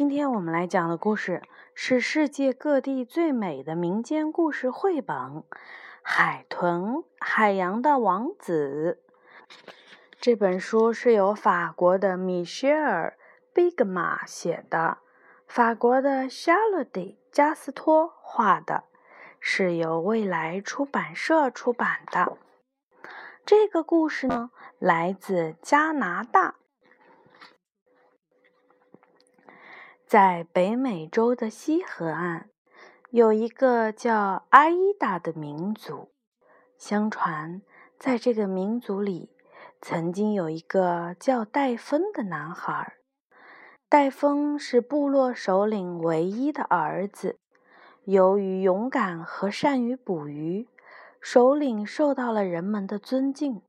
[0.00, 1.42] 今天我们来讲的故事
[1.74, 5.14] 是世界各地最美的民间故事绘本
[6.00, 8.98] 《海豚海洋的王子》。
[10.18, 13.18] 这本书是由法国的米歇尔·
[13.54, 14.96] 贝格玛写的，
[15.46, 18.84] 法国的夏洛蒂·加斯托画的，
[19.38, 22.38] 是由未来出版社出版的。
[23.44, 26.54] 这个故事呢，来自加拿大。
[30.10, 32.46] 在北美洲的西河岸，
[33.10, 36.10] 有一个叫阿依达的民族。
[36.76, 37.62] 相传，
[37.96, 39.30] 在这个民族里，
[39.80, 42.94] 曾经有一个叫戴峰的男孩。
[43.88, 47.38] 戴峰是部落首领唯一的儿子。
[48.02, 50.66] 由于勇敢和善于捕鱼，
[51.20, 53.62] 首领受到了人们的尊敬。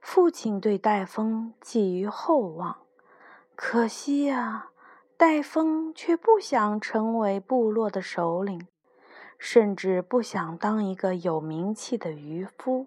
[0.00, 2.78] 父亲对戴峰寄予厚望。
[3.54, 4.70] 可惜呀。
[5.18, 8.68] 戴峰却不想成为部落的首领，
[9.36, 12.86] 甚至不想当一个有名气的渔夫。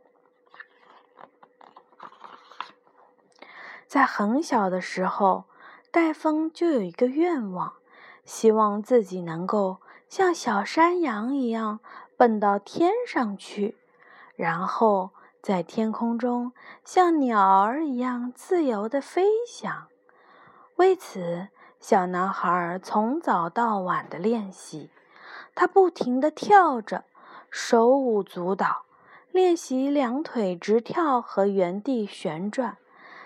[3.85, 5.43] 在很小的时候，
[5.91, 7.73] 戴峰就有一个愿望，
[8.23, 11.81] 希望自己能够像小山羊一样
[12.15, 13.75] 蹦到天上去，
[14.37, 15.09] 然后
[15.41, 16.53] 在天空中
[16.85, 19.89] 像鸟儿一样自由地飞翔。
[20.77, 21.49] 为此，
[21.81, 24.91] 小男孩从早到晚的练习，
[25.55, 27.05] 他不停地跳着，
[27.49, 28.83] 手舞足蹈，
[29.31, 32.77] 练习两腿直跳和原地旋转，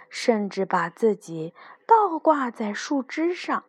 [0.07, 1.53] 甚至把自己
[1.85, 3.65] 倒挂在树枝上，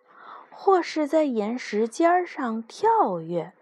[0.50, 3.52] 或是在岩石尖上跳跃。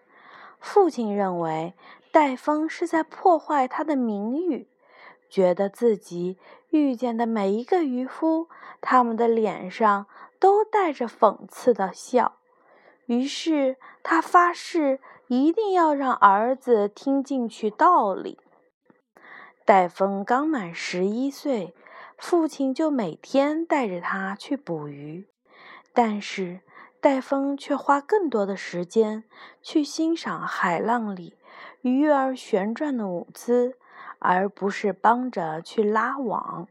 [0.60, 1.72] 父亲认为
[2.12, 4.68] 戴峰是在破坏他的名誉，
[5.30, 6.36] 觉得自己
[6.68, 8.50] 遇见的每一个渔夫，
[8.82, 10.04] 他们的脸上。
[10.44, 12.36] 都带着讽刺的笑，
[13.06, 18.38] 于是他发誓一定要让儿子听进去道理。
[19.64, 21.74] 戴峰刚满十一岁，
[22.18, 25.26] 父亲就每天带着他去捕鱼，
[25.94, 26.60] 但是
[27.00, 29.24] 戴峰却花更多的时间
[29.62, 31.38] 去欣赏海浪里
[31.80, 33.78] 鱼儿旋转的舞姿，
[34.18, 36.68] 而不是帮着去拉网，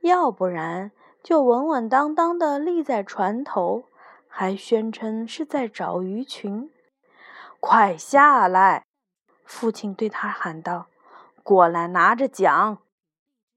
[0.00, 0.92] 要不然。
[1.22, 3.84] 就稳稳当当地立在船头，
[4.26, 6.70] 还宣称是在找鱼群。
[7.60, 8.84] 快下来！
[9.44, 10.86] 父亲对他喊道
[11.44, 12.78] ：“过来拿着桨。”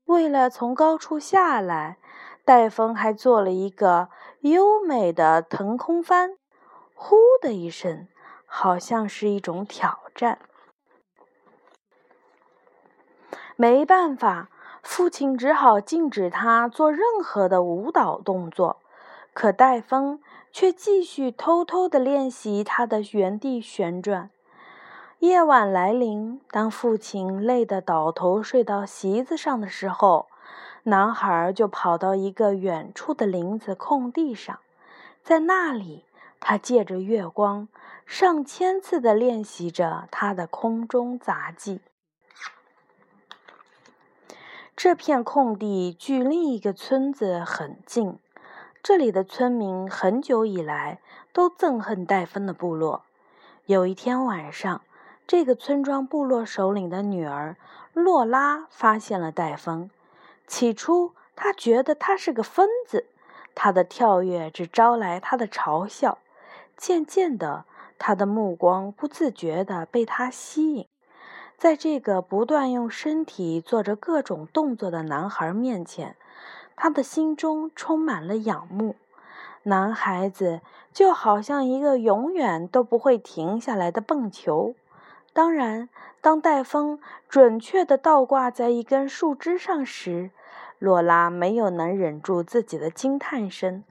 [0.05, 1.97] 为了从高处下来，
[2.43, 4.09] 戴峰还做了一个
[4.41, 6.37] 优美的腾空翻，
[6.93, 8.07] 呼的一声，
[8.45, 10.37] 好像是一种挑战。
[13.55, 14.49] 没办法。
[14.85, 18.77] 父亲只好禁止他做任何的舞蹈动作，
[19.33, 24.29] 可戴峰却继续偷偷地练习他的原地旋转。
[25.19, 30.27] 夜晚来临，当父亲累得倒头睡到席子上的时候，
[30.83, 34.59] 男孩就跑到一个远处的林子空地上，
[35.23, 36.05] 在那里，
[36.39, 37.67] 他借着月光，
[38.05, 41.81] 上千次地练习着他的空中杂技。
[44.75, 48.19] 这片空地距另一个村子很近，
[48.83, 50.99] 这里的村民很久以来
[51.31, 53.03] 都憎恨戴芬的部落。
[53.67, 54.81] 有一天晚上，
[55.25, 57.55] 这个村庄部落首领的女儿
[57.93, 59.89] 洛拉发现了戴芬。
[60.45, 63.05] 起初，她觉得他是个疯子，
[63.55, 66.17] 他的跳跃只招来他的嘲笑。
[66.75, 67.63] 渐渐的，
[67.97, 70.85] 他的目光不自觉地被他吸引。
[71.57, 76.15] 在这个不断用身体做着各种动作的男孩面前，
[76.75, 78.95] 他的心中充满了仰慕。
[79.63, 80.61] 男孩子
[80.93, 84.75] 就好像一个永远都不会停下来的蹦球。
[85.33, 85.89] 当然，
[86.21, 90.29] 当戴峰准确地倒挂在一根树枝上时，
[90.77, 93.83] 洛拉没有能忍住自己的惊叹声，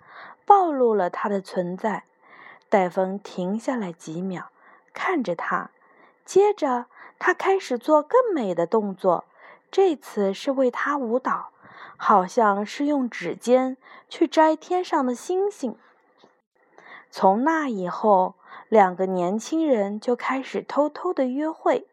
[0.45, 2.05] 暴露了他的存在。
[2.69, 4.51] 戴峰停下来几秒，
[4.93, 5.71] 看着他，
[6.25, 6.87] 接着。
[7.27, 9.25] 他开始做更美的动作，
[9.71, 11.53] 这次是为他舞蹈，
[11.97, 13.79] 好像是用指尖
[14.11, 15.75] 去摘天上的星星。
[17.11, 18.35] 从那以后，
[18.69, 21.87] 两个年轻人就开始偷偷的约会。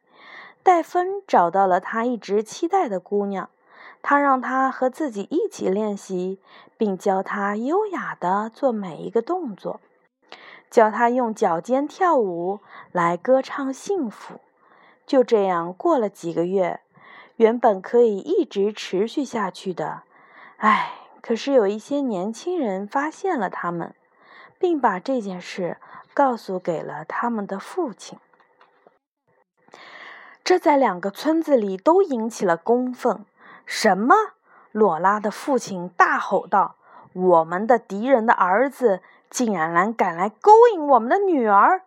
[0.64, 3.50] 戴芬找到了他一直期待的姑娘，
[4.02, 6.42] 他让她和自己一起练习，
[6.78, 9.80] 并教她优雅的做每一个动作，
[10.70, 12.60] 教她用脚尖跳舞
[12.92, 14.42] 来歌唱幸福。
[15.12, 16.80] 就这样过了几个月，
[17.36, 20.04] 原本可以一直持续下去的，
[20.56, 23.94] 唉，可是有一些年轻人发现了他们，
[24.58, 25.76] 并把这件事
[26.14, 28.18] 告诉给了他们的父亲。
[30.46, 33.26] 这在两个村子里都引起了公愤。
[33.66, 34.16] 什么？
[34.72, 36.78] 罗拉的父亲大吼道
[37.12, 41.82] ：“我们的敌人的儿子竟然敢来勾引我们的女儿！”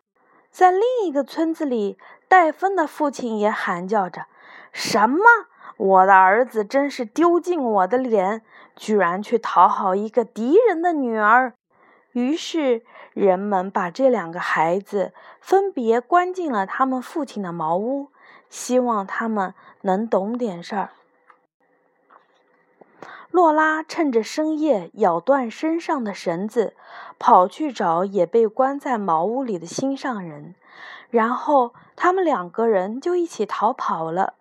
[0.55, 1.99] 在另一个村子里，
[2.29, 4.27] 戴芬的父亲也喊叫着
[4.71, 5.19] ：“什么？
[5.77, 8.43] 我的儿子真是丢尽我的脸，
[8.77, 11.55] 居然去讨好一个敌人的女儿！”
[12.15, 12.85] 于是，
[13.15, 18.13] 人们把这两个孩子分别关进了他们父亲的茅屋，
[18.49, 20.91] 希望他们能懂点事儿。
[23.35, 26.77] 洛拉趁着深夜咬断身上的绳子，
[27.19, 30.55] 跑去找也被关在茅屋里的心上人，
[31.11, 34.35] 然后他们两个人就一起逃跑了。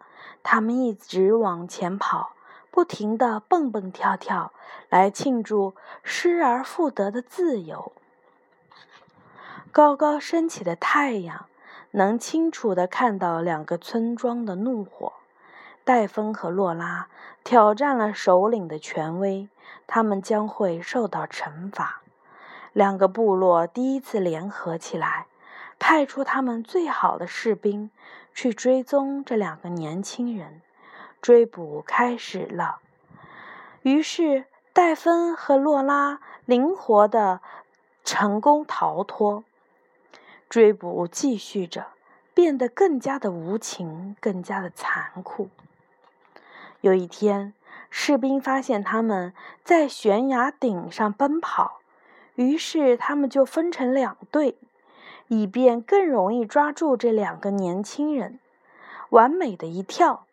[0.43, 2.33] 他们一直往前跑，
[2.69, 4.51] 不停地蹦蹦跳跳，
[4.89, 5.73] 来庆祝
[6.03, 7.93] 失而复得的自由。
[9.71, 11.47] 高高升起的太阳
[11.89, 15.13] 能清楚地看到两个村庄的怒火。
[15.85, 17.07] 戴芬和洛拉
[17.43, 19.49] 挑战了首领的权威，
[19.85, 22.01] 他们将会受到惩罚。
[22.71, 25.27] 两个部落第一次联合起来，
[25.77, 27.91] 派出他们最好的士兵
[28.33, 30.61] 去追踪这两个年轻人。
[31.21, 32.79] 追捕开始了。
[33.81, 37.41] 于是，戴芬和洛拉灵活地
[38.03, 39.43] 成功逃脱。
[40.49, 41.87] 追捕继续着，
[42.33, 45.49] 变得更加的无情，更加的残酷。
[46.83, 47.53] 有一天，
[47.89, 49.33] 士兵发现他们
[49.63, 51.79] 在悬崖顶上奔跑，
[52.35, 54.57] 于是他们就分成两队，
[55.29, 58.37] 以便更容易抓住这两个年轻人。
[59.11, 60.25] 完美的一跳，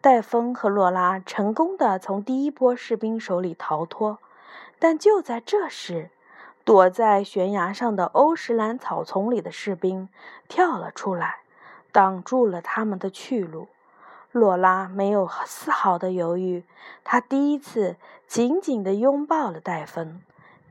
[0.00, 4.18] 戴峰和洛拉成功的从第一波士兵手里逃脱。
[4.80, 6.10] 但就在这时，
[6.64, 10.08] 躲在悬崖上的欧石兰草丛里的士兵
[10.48, 11.42] 跳了出来，
[11.92, 13.68] 挡住了他们的去路。
[14.34, 16.64] 洛拉没有丝毫的犹豫，
[17.04, 17.94] 她第一次
[18.26, 20.20] 紧紧地拥抱了戴芬，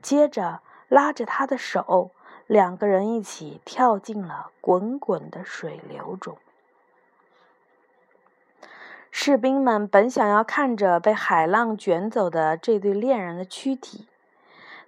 [0.02, 2.12] 接着拉着他的手，
[2.46, 6.38] 两个人一起跳进了滚滚的水流中。
[9.10, 14.10] 士兵们本想要看着被海浪卷走的这对恋人的躯体，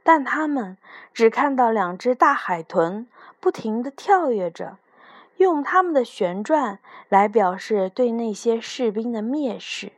[0.03, 0.77] 但他们
[1.13, 3.07] 只看到两只大海豚
[3.39, 4.77] 不停地跳跃着。
[5.37, 6.79] 用他们的旋转
[7.09, 9.91] 来表示对那些士兵的蔑视。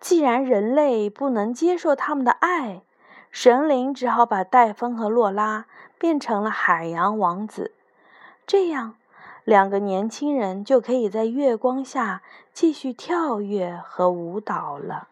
[0.00, 2.82] 既然人类不能接受他们的爱，
[3.30, 5.66] 神灵只好把戴芬和洛拉
[5.98, 7.72] 变成了海洋王子，
[8.46, 8.96] 这样
[9.44, 12.22] 两个年轻人就可以在月光下
[12.52, 15.08] 继续跳跃和舞蹈了。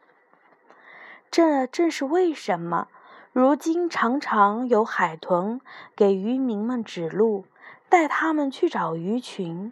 [1.31, 2.89] 这正是为什么
[3.33, 5.61] 如今常常有海豚
[5.97, 7.47] 给渔民们指路。
[7.93, 9.71] 带他们去找鱼群，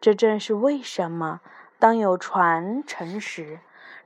[0.00, 1.40] 这正是为什么
[1.78, 3.60] 当有船沉时，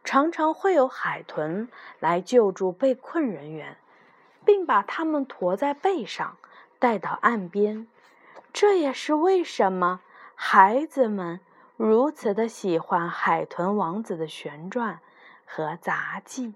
[0.05, 1.67] 常常会有海豚
[1.99, 3.79] 来救助被困人员，
[4.45, 6.37] 并把他们驮在背上
[6.79, 7.87] 带到岸边。
[8.53, 10.03] 这也是为什么
[10.35, 11.41] 孩子们
[11.79, 15.01] 如此的喜欢海豚王子的旋转
[15.47, 16.53] 和杂技。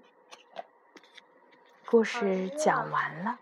[1.87, 3.39] 故事讲完了。